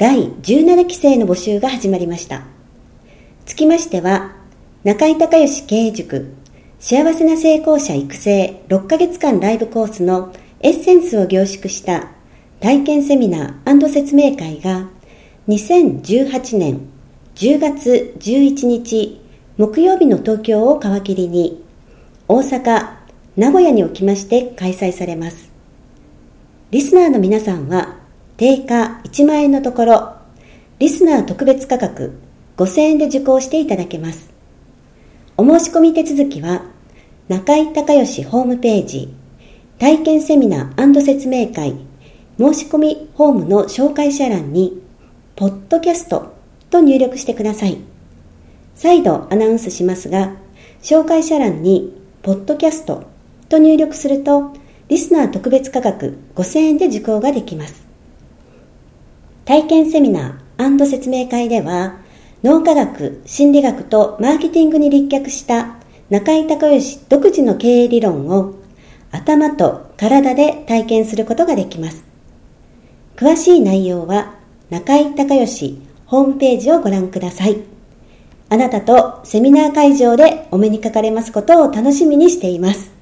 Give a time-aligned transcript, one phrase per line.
[0.00, 2.44] 第17期生の募集が始まりました
[3.44, 4.34] つきましては
[4.82, 6.32] 中井孝義経営塾
[6.78, 12.12] 幸せな成功者育成6ヶ月間ライブコースのエッセンスを凝縮した
[12.60, 14.88] 体験セミナー説明会が
[15.48, 16.80] 2018年
[17.34, 19.20] 10月11日
[19.58, 21.62] 木曜日の東京を皮切りに
[22.26, 22.94] 大阪、
[23.36, 25.50] 名古屋におきまして開催されます。
[26.70, 27.99] リスナーの皆さんは
[28.40, 30.14] 定価1万円のところ
[30.78, 32.18] リスナー特別価格
[32.56, 34.30] 5000円で受講していただけます。
[35.36, 36.62] お申し込み手続きは、
[37.28, 39.12] 中井隆義ホームページ、
[39.78, 41.74] 体験セミナー説明会、
[42.38, 44.82] 申し込みホームの紹介者欄に、
[45.36, 46.32] ポッドキャスト
[46.70, 47.76] と入力してください。
[48.74, 50.32] 再度アナウンスしますが、
[50.80, 53.04] 紹介者欄に、ポッドキャスト
[53.50, 54.54] と入力すると、
[54.88, 57.89] リスナー特別価格5000円で受講ができます。
[59.50, 61.96] 体験セミナー説明会では、
[62.44, 65.74] 脳科学、心理学とマーケティングに立脚した
[66.08, 68.54] 中井隆義独自の経営理論を
[69.10, 72.04] 頭と体で体験することができます。
[73.16, 74.36] 詳しい内容は
[74.70, 77.60] 中井隆義ホームページをご覧ください。
[78.50, 82.92] あなたとセミナー会場でお目にかかれますことを楽しみにしています。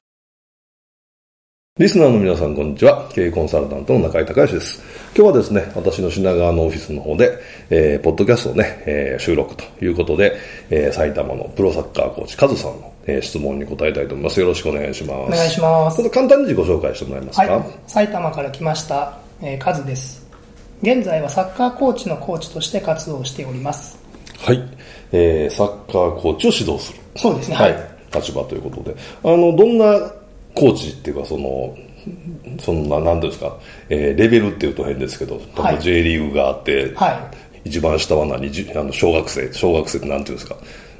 [1.78, 3.08] リスナーの皆さん、こんにちは。
[3.12, 4.82] 経営コンサルタントの中井隆義です。
[5.16, 7.38] 今日はですね、私の品川のオフィスの方で、
[7.70, 10.36] えー、ポッドキャストをね、えー、収録ということで、
[10.70, 14.38] えー、埼玉のプロサッカーコーチ、カズさんの、えー、質問に答えたいと思います。
[14.40, 15.20] よろしくお願いします。
[15.20, 15.96] お願いします。
[15.96, 17.46] ちょっと簡単に自己紹介してもらえますか？
[17.46, 20.26] はい、埼玉から来ました、えー、カズです。
[20.82, 23.98] 現在はサッカーコーチのコーチとして活動しております。
[24.38, 24.62] はい。
[25.10, 27.00] えー、サッカーコーチを指導する。
[27.16, 27.56] そうですね。
[27.56, 27.76] はい。
[28.14, 28.94] 立場ということで。
[29.24, 30.12] あの、どんな
[30.54, 31.76] コーチっていうか、その、
[32.60, 33.56] そんな、なんですか、
[33.88, 37.30] えー、レベルっていうと変ですけど、はい、J リーグがあって、は
[37.64, 38.48] い、一番下は何？
[38.76, 40.56] あの小学生、小学生ってなんていうんですか、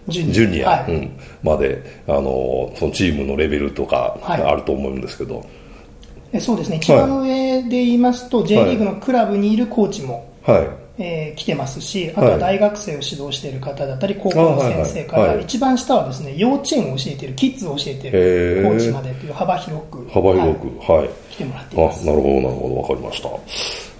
[0.08, 5.44] ジュニア、はい、うん、まであのそのチームのレベルとかあると思うんですけど、
[6.40, 6.76] そうですね。
[6.76, 10.68] 一番上で言いますと、J リーグのクラブにいるコーチも、はい
[11.00, 21.08] えー、来てますし、あとは大学生を指導している方だったり、高校の先生から、一番下はですね、幼稚園を教えている、キッズを教えているコーチまでという幅広く、幅広く、はい。
[21.32, 22.04] 来てもらっています。
[22.04, 23.28] なるほど、なるほど、わかりました。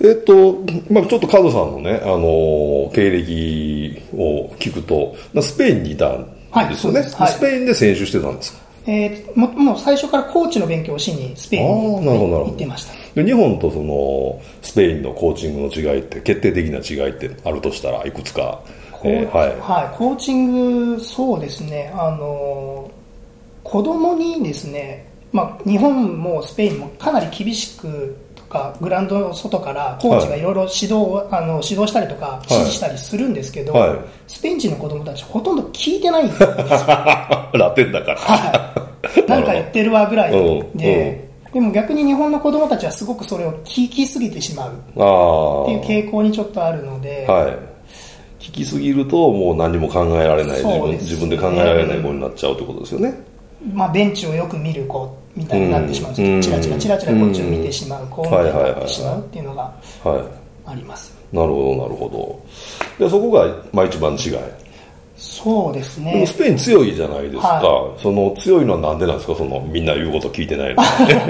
[0.01, 0.59] えっと、
[0.91, 6.27] まあちょっとカズさんのね、あの、経歴を聞くと、スペインにいたん
[6.69, 7.01] ですよね。
[7.15, 8.59] はい、スペインで選手してたんですか？
[8.91, 11.63] えー、ももう最初からコーチの勉強をしにスペイン
[12.01, 18.63] に行ってましたで日本とそのスペインのコーチングの違いって決定的な違いってあるとしたらいくつか、
[19.03, 21.93] えー、はい、はい、コーチングそうですね。
[21.97, 22.89] あの
[23.65, 28.17] 子供にですね、まあ、日本もスペインもかなり厳しく
[28.49, 30.41] かグラウンドの外からコーチがい。
[30.41, 36.51] ろいろ指導,、あの指導したりとか指示したりするんですけど、はい、スペイン人の子供たちほとんど聞いてないんですよ。
[37.53, 38.91] ラテンだから、は
[39.27, 40.33] い、なんか言ってるわぐらい
[40.77, 44.73] で、でも逆に日本の子供たちはすごくそれを聞きすぎてしまう。
[44.73, 53.15] っていう傾向にちょっとあるので、はい、聞きすぎるともう何も考えられない、ね、自分で考えられない子になっちゃうということですよね、
[53.73, 59.73] まあ、ベンチをよく見る子みたいになってしまうんですけど、チラチラチラチラこっちを見てしまう、こうになってしまうっていうのが
[60.67, 61.17] あります。
[61.33, 62.43] なるほど、なるほ
[62.99, 63.05] ど。
[63.05, 64.68] でそこが、まあ、一番違い。
[65.19, 66.25] そうですね。
[66.27, 67.49] スペイン強いじゃないですか。
[67.49, 69.35] はい、その強いのはなんでなんですか？
[69.35, 70.83] そのみんな言うこと聞いてないの。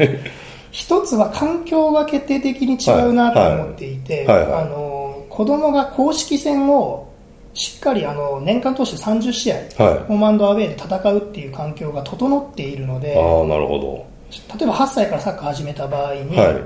[0.71, 7.09] 一つは環境が決定的に違うなと思っていて、あの、子供が公式戦を
[7.55, 9.65] しっかりあの年間通して30試合、はい、
[10.07, 14.07] ホームアンドアウェーで戦うっていう環境が整っているのであなるほど。
[14.59, 16.57] 例えば8歳からサッカー始めた場合に、はい、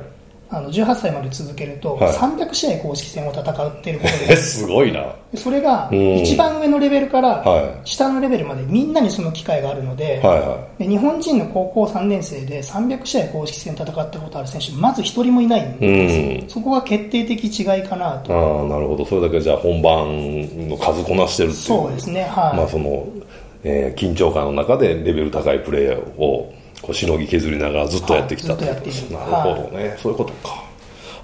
[0.52, 4.66] あの18歳まで続けると、300試合公式戦を戦っていることで、す。
[4.66, 5.02] ごいな。
[5.34, 18.34] それが一番上のレベルから下のレベルまでみんなにその機会があるので,、はいはい、で日本人の高校3年生で300試合公式戦戦ったことある選手まず1人もいないんです、そこが決定的違いかなと。
[18.34, 19.06] あなるほど。
[19.06, 21.62] それだけじゃあ本番の数こなしてるっていう。
[21.62, 22.24] そうですね。
[22.24, 23.06] はい、まあその
[23.64, 26.52] えー、緊張感の中でレベル高いプレーを
[26.82, 28.64] こうしのぎ削りながらずっとやってきたと。
[28.64, 30.62] いうことです、なるほどね、はい、そういうことか。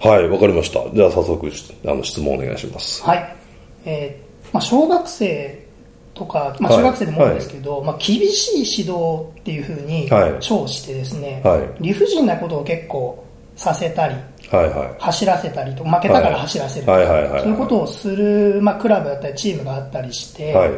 [0.01, 0.89] はいわかりました。
[0.95, 1.51] じゃあ早速
[1.87, 3.03] あの質問お願いします。
[3.03, 3.37] はい、
[3.85, 5.67] えーまあ、小学生
[6.15, 10.09] とか、まあ、中学生でも多いんですけど、はい、まあ、厳しい指導っていうふうに
[10.41, 13.25] 称してですね、はい、理不尽なことを結構
[13.57, 14.15] させたり、
[14.51, 20.71] はいはい、走らせたりと負けたから走らせるとか、そういうことをする、まあ、クラブだったりチームがあったりして、はい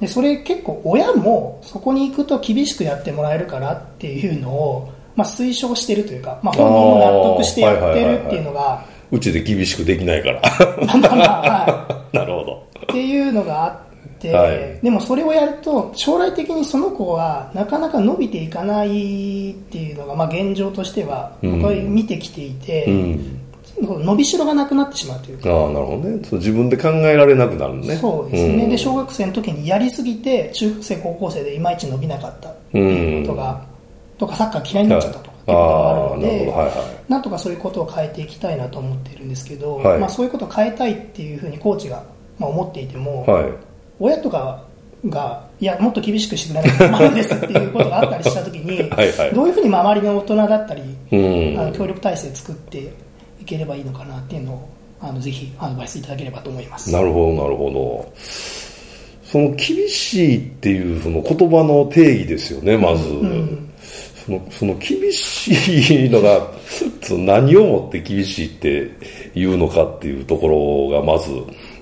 [0.00, 10.40] でそれ結構親もそこに行くと厳しくやってもらえるからっていうのを、まあ、推奨してるというか、まあ、本人も納得してやってるっていうのが、うちで厳しくできないから。
[10.86, 12.62] まあまあ、はい、 なるほど。
[12.82, 23.40] っていうのがあって、はい、でもそれをやると将来的にその子はなかなか伸びていかないっていうのが、まあ、現状としては僕は見てきていて、うんうん
[23.78, 25.50] 伸びしろがなくなってしまうというか。
[25.50, 26.24] ああなるほどね。
[26.24, 27.96] そう自分で考えられなくなるね。
[27.96, 32.50] そうですね、うん、で小学生の時にやりすぎて中学生高校生でいまいち伸びなかった。
[32.50, 33.52] っていうことが、
[34.12, 42.04] うん、とかサッカー嫌いになっちゃったとかっていうことがあるので、はいはい、なんとかそういうことを変えていきたいなと思っているんですけど、はい、まあ、そういうことを変えたいっていうふうにコーチが、
[42.38, 43.52] まあ、思っていても、はい、
[43.98, 44.62] 親とか
[45.08, 50.82] がいやもっと厳しくしてくれないと困るんですっていうことがあったりした時に はい、どういうふうに周りの大人だったり、
[51.12, 51.16] う
[51.54, 52.88] ん、あの協力体制作ってい
[53.50, 54.68] ければいいのかなっていうのを
[55.00, 56.92] あのぜひアドバイスいただければと思います。
[56.92, 58.12] なるほどなるほど。
[59.30, 63.70] その厳しいっていうその言葉の定義ですよねまず、うん、
[64.26, 66.50] そのその厳しいのが
[67.00, 68.90] その何をもって厳しいって
[69.38, 70.48] いうのかっていうとこ
[70.90, 71.30] ろがまず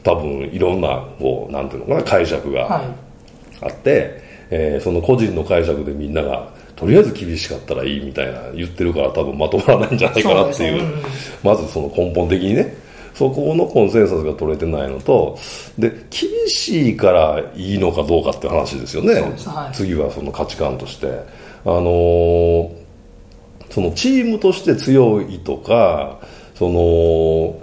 [0.03, 2.83] 多分いろんなこうなんていうのかな解釈が
[3.63, 4.13] あって、はい、
[4.51, 10.79] えー、その個人の解釈でみんながとりあえず厳しかったらいいみたいな言ってるから多分まとまらないんじゃないかなっていう、ね。
[10.81, 11.03] うん、
[11.43, 12.89] まずその根本的にね。
[13.15, 15.37] そこのコンセンサスが取れてないのと
[15.77, 21.09] で厳しいからいいのかどうかって話ですよね、はい、次はその価値観として。
[21.65, 22.71] あのー、
[23.71, 26.21] そのチームとして強いとか
[26.55, 27.61] その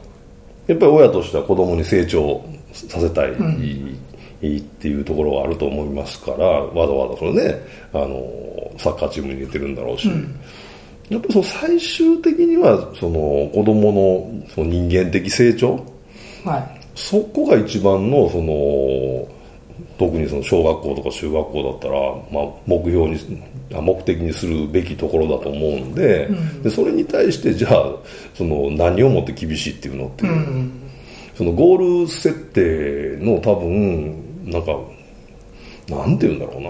[0.67, 3.97] やっぱり親としては子供に成長させたい、うん
[4.45, 7.61] いいっていうところはあると思いますからわざわざそれね
[7.93, 10.39] あのサッカーチームに入れてるんだろうし、うん、
[11.09, 15.73] やっぱその最終的にはその子供のその人間的成長、
[16.43, 19.27] はい、そこが一番のその
[19.97, 21.99] 特にその小学校とか中学校だったら、
[22.31, 27.95] まあ、目標に目的にするべきところだと思うんでうん、でそれに対してじゃあ
[28.33, 30.91] その何をもって厳しいっていうのっていう、うん、
[31.35, 34.71] そのゴール設定の多分なんか
[35.89, 36.69] なんて言うんだろうな、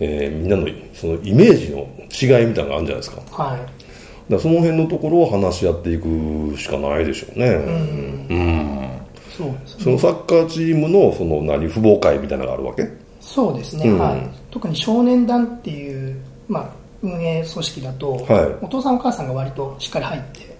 [0.00, 1.78] えー、みんなのそのイメージの
[2.38, 3.22] 違いみたいなのがあるんじゃないですか。
[3.30, 4.32] はい。
[4.32, 7.48] だその辺のところを話し合っていくしかないでしょうね。
[7.48, 8.26] うん。
[8.30, 8.90] うん、
[9.36, 12.88] そうです、ね、そのサッカーチームのその何父母会みたいなのがあるわけ？
[13.20, 14.20] そうですね、うん、はい。
[14.50, 16.16] 特に少年団っていう、
[16.48, 16.70] まあ、
[17.02, 20.52] 運営組織だと、はい、お父さんお母さんが割としっかり入って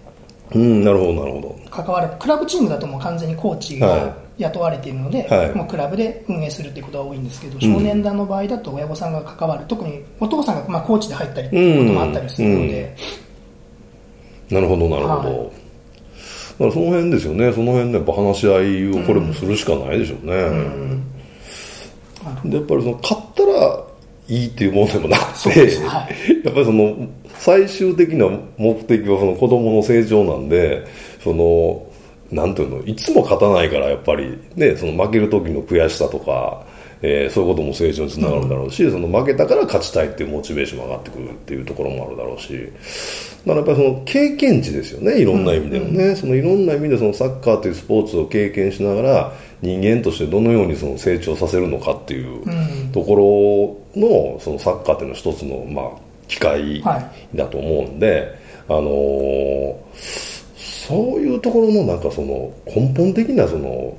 [0.54, 1.56] うん、なるほどなるほど。
[1.70, 12.96] 関わるクラブチームだともう完全にコーチが雇われているので、はい、もうクラブで運営するっていうことが多いんですけど、少年団の場合だと親御さんが関わる特にお父さんがまあコーチで入ったりっていうこともあったりするので、
[14.50, 17.52] うん、なるほどなるほど、はい、だからその辺ですよね。
[17.52, 21.04] その辺でやっぱ話し合いをこれもするしかないでしょうね、うん。
[22.44, 23.84] うん、でやっぱりその勝ったら
[24.28, 25.50] いいっていうものでもなくて、
[25.86, 26.96] はい、やっぱりその
[27.38, 30.86] 最終的な目的はその子供の成長なんで
[31.22, 31.86] その
[32.32, 36.64] なんていうのいつも勝たないからやっぱりねその負ける時の悔しさとか、
[37.02, 42.72] えー、そういうことも成長につながるんだろうし、うん、その負けたから勝ちたいっていうモチベーションが上がってくるっていうところもあるだろうし
[43.46, 56.82] だからやっぱりその経験値ですよねいろんな意味でもね、うんうん、そのいろんな意味でそのサッカーというスポーツを経験しながら人間としてどのようにその成長させるのかっていうところのそのサッカーっていうのは一つのまあ機会
[57.34, 60.31] だと思うんで、はい、あのー、
[60.86, 63.96] そういうところのなんかその根本的なその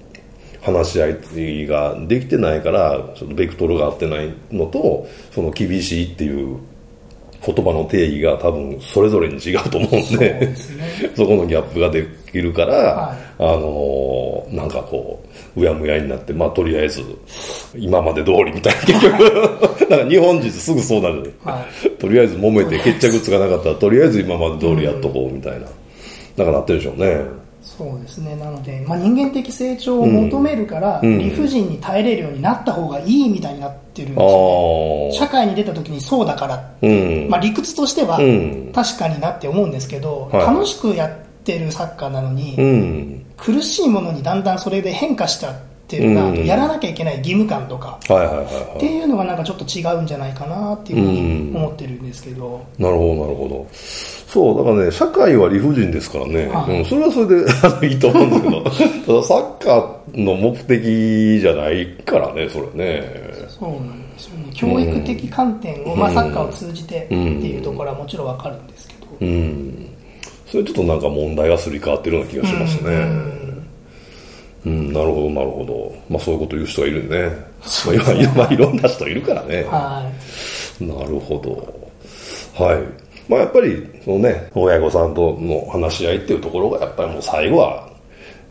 [0.61, 6.57] 話し合いができてないからちょっとベクトルが合ってないのとその厳しいっていう
[7.45, 10.55] 言葉の定義が多分それぞれに違うと思うんで
[11.15, 15.23] そ、ね、このギャップができるから、はい、あのー、なんかこ
[15.55, 17.01] ううやむやになってまあとりあえず
[17.75, 18.81] 今まで通りみたいな。
[18.81, 25.67] 結局なんか日本人すぐそうなる、はい、とりあえず揉めて決着つかなかったらとりあえず今まで通りやっとこうみたいな。
[26.37, 27.43] なんかなってるでしょうね。
[27.63, 28.35] そうですね。
[28.35, 36.87] なので、まあ、人間的成長を求めるから、うん、理不尽に耐えれるようになった方がいいみたいになってるんですよね、社会に出た時にそうだから、う。
[36.87, 38.17] ん、まあ、理屈としては
[38.73, 41.11] 確かになって思うんですけど、はい、楽しくやっ
[41.45, 45.55] てるサッカーなのに、苦しいものにだんだんそれで変化したっ
[45.87, 53.67] ていうのが、やらなきゃいけない義務感とか、っていうのがなんかちょっと違うんじゃないかなっていうふうに思ってるんですけど、なるほどなるほど
[54.33, 57.27] そうだからね社会は理不尽ですからね、はい、うん、それはそれ
[57.81, 59.21] で いいと思うんですけど。
[59.21, 63.03] ただサッカーの目的じゃないからねそれね。
[63.47, 64.45] そうなんですよね。
[64.55, 69.85] 教育的観点を、うん、まあ、サッカーを通じてっていうところはもちろんわかるんですけど、うん、
[70.47, 73.63] それちょっとなんか問題がすり替わってるような気がしますね、うん。
[74.65, 75.93] うん、なるほど、なるほど。
[76.09, 77.17] まあそういうこと言う人がいるね。
[77.85, 79.63] まあ、今、まあ、いろんな人いるからね。
[79.69, 80.11] は
[80.81, 80.83] い。
[80.83, 82.65] なるほど。
[82.65, 83.02] はい。
[83.27, 87.89] まあやっぱり、そのね、親御さんとの話し合いっていうところが、やっぱりもう最後は、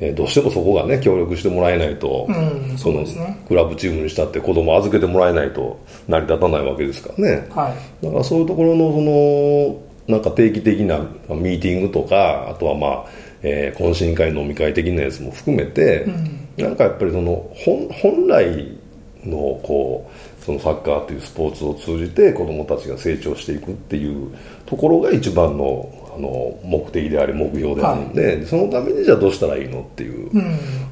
[0.01, 3.05] えー、どうしてもそこがね、協力してもらえないと、うん、その、
[3.47, 7.47] クラブチームにしたって子供預けてもらえないと成り立たないわけですからね。
[7.51, 7.69] は
[8.03, 8.05] い。
[8.05, 10.99] だからそういうところの、その、なんか定期的な
[11.29, 13.05] ミーティングとか、あとはまあ、
[13.43, 18.79] えー、懇親会飲み会的なやつも含めて、うん、なんかやっぱりその本本来
[19.25, 30.31] のこうそのサッカーというスポーツを通じて子どもたちが成長していくっていうところが一番のあの目的であり目標であるんで、はい、そのためにじゃあどうしたらいいのっていう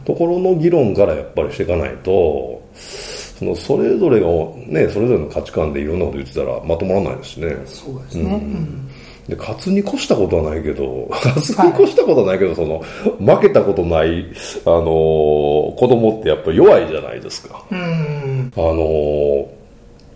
[0.07, 4.27] ところの議論からやっぱりしていかないとそのそれぞれが、
[4.67, 7.55] ね、それぞれの価値観でいろんなこと言ってたらまとまらないですね。
[7.67, 8.90] そうですね、うん
[9.31, 14.27] で勝つに越したことはないけど勝つに越したことはないけど、はい、その負けたことない
[14.67, 17.65] あの子供ってやっぱ弱いじゃないですか。
[17.71, 19.49] あの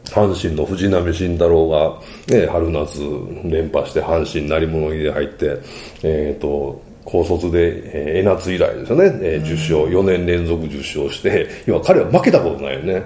[0.06, 3.00] 阪神の藤浪晋太郎が、ね、春夏
[3.44, 5.58] 連覇して阪神成り物入りで入って、
[6.02, 13.02] えーと、高卒で、えー、江夏以来ですよね、えー、10勝、4年連続10勝して、要は彼は負けたことないよね。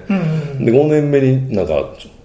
[0.60, 1.72] で、5年目になんか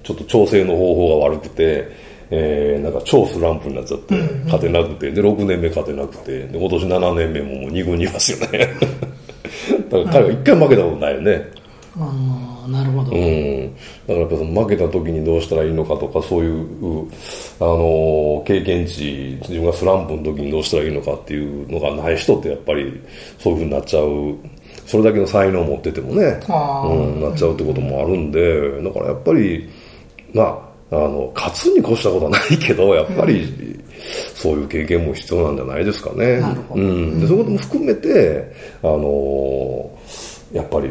[0.03, 2.02] ちょっと調整の方法が悪くて、
[2.35, 8.73] えー、なんか超スランプになっちゃって、勝てなくて、で、6年目勝てなくて、で、今年7年目ももう2軍にいますよね。
[9.91, 11.41] だから彼は一回負けたことないよね。
[11.99, 13.11] ああ、なるほど。
[13.11, 13.75] うん。
[13.75, 17.07] だからやっぱその負けた時にどうしたらいいのかとか、そういう、
[17.59, 22.99] あのー、経験値、自分がスランプの時にどうしたらいいのかっていうのがない人ってやっぱり
[23.37, 24.35] そういうふうになっちゃう。
[24.87, 29.69] それだけの才能を持っててもね、うん、なっちゃうってこともあるんで、だからやっぱり、
[30.33, 33.47] まあ、あの、勝つに越したことはないけど、やっぱり、
[34.35, 36.41] そういう経験も必要なんじゃないですかね。
[36.73, 37.19] うん。
[37.19, 40.89] で、そういうことも含めて、あのー、やっぱり、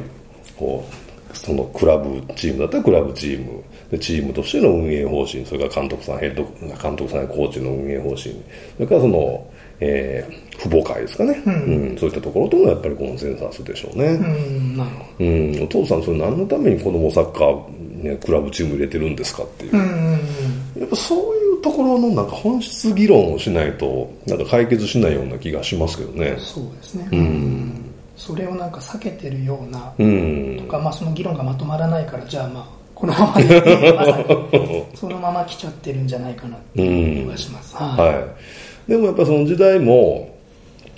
[0.56, 6.44] こう、そのクラブチームだったらクラブチーム、でチームとしての運営方針、それから監督さん、ヘッド、
[6.80, 9.46] 監督さん、コーチの運営方針、それからその、
[9.80, 14.06] えー、父母会ですかね、うん、うん、そういったところともやっぱりコンセンサスでしょうね。
[14.06, 15.26] うん、なるほど。
[15.26, 26.36] うん、お父さん、それ何のために子供サッカーね、クラブチーム入れてるんですかっていう,、やっぱそういうところのなんか本質議論をしないとなんか解決しないような気がしますけどね。
[26.38, 27.08] そうですね。
[27.12, 27.92] うん。
[28.16, 33.60] それをなんか避けてるような、うん、とか、まあ、その議論がまとまらないからじゃあまあこのままで
[33.96, 34.16] まさ
[34.52, 40.30] に そのまま来ちゃってるんじゃないかなっていう気がします、はい、はい、でもやっぱその時代も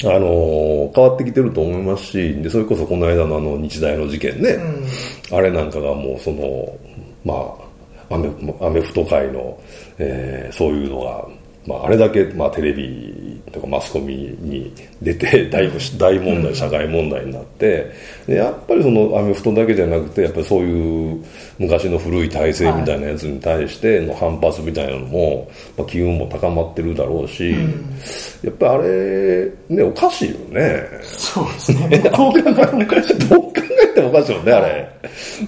[0.02, 4.50] あのー、変わってきてると思いますしでそれこそこの間のあの日大の事件ね、
[5.30, 6.68] うん、あれなんかがもうその
[7.24, 7.34] ま
[8.10, 8.28] あ、アメ
[8.60, 9.58] アメフト界の、
[9.98, 11.26] えー、そういうのが、
[11.66, 17.90] まあ、あれだけ、まあ、テレビとかマスコミに出て 大大問題、社会問題になって
[18.26, 21.24] でやっぱりそのアメフトだけじゃなくてやっぱりそういう
[21.58, 27.86] 昔の古い体制みたいなやつに対しての反発みたいなのも、まあ、機運も高まってるだろうし、うん、
[28.42, 30.82] やっぱりあれ、ね、おかしいよね。
[31.02, 31.98] そうですね。
[31.98, 33.14] どう考えてもおかしい。
[33.94, 35.00] どう考えてもおかしいよね、あれ。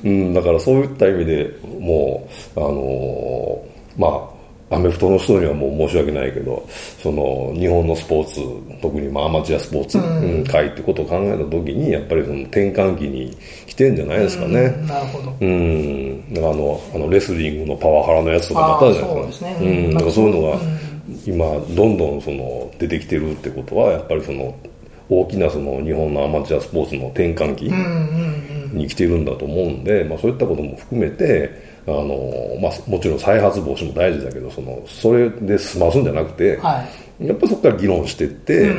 [0.05, 1.50] うん、だからそういった意味で
[1.81, 4.37] もう、あのー、まあ、
[4.69, 6.67] アメフトの人にはもう申し訳ないけど、
[7.00, 8.41] その日本のスポーツ、
[8.83, 13.37] 特にまあアマチュアスポーツ界ってことを考えたときに、やっぱりその転換期に
[13.67, 14.61] 来てんじゃないですかね。
[14.61, 15.37] うん、なるほど。
[15.41, 16.35] うん。
[16.35, 19.47] だからあの、あのレスリングのパワハラのやつとかもあったじゃないですか。
[19.47, 19.87] そうですね。
[19.87, 19.95] うん。
[19.95, 20.59] だからそういうのが、
[21.26, 24.53] 今、どんどんその出てきてるってことは、やっぱりその、
[25.09, 27.71] 大きなその日本のアマチュアスポーツの転換期
[28.75, 31.51] に来てるんだと思うんで、まあそういったことも含めて、
[31.87, 36.85] あのまあ、もちろん再発防止も大事だけどそのそれで済ますんじゃなくて、は
[37.21, 38.75] い、やっぱそこから議論していって、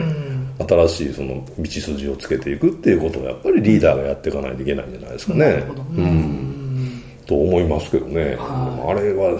[0.60, 5.64] 新しいその道筋をつけていくっていうことをやっぱりリーダーがやっていかないといけないんじゃないですかね。
[5.96, 6.57] うん
[7.28, 9.40] と思いますけどね、あれは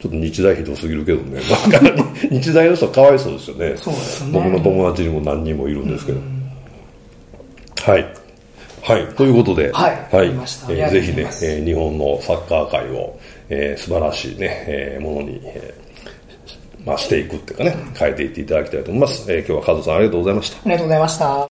[0.00, 1.40] ちょっと日大ひどすぎるけどね、
[2.30, 3.76] 日大の人かわいそうですよね、ね。
[4.32, 6.18] 僕の友達にも何人もいるんですけど。
[7.82, 8.06] はい。
[8.82, 19.32] はい、ということで、はい、はい、えー、ぜひね、えー、日本のサッカー界を、えー、素晴らしいね、えー、ものに、えー、まあ、していくっていうかね、変えていっていただきたいと思います。
[19.32, 20.56] えー、今日はカズさんありがとうございました。
[20.58, 21.55] ありがとうございました。